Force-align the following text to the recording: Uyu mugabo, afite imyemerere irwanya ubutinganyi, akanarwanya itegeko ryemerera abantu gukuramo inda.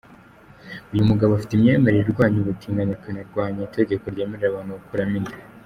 Uyu 0.93 1.07
mugabo, 1.09 1.31
afite 1.33 1.51
imyemerere 1.55 2.03
irwanya 2.05 2.37
ubutinganyi, 2.39 2.93
akanarwanya 2.95 3.59
itegeko 3.69 4.03
ryemerera 4.13 4.47
abantu 4.51 4.77
gukuramo 4.81 5.15
inda. 5.19 5.35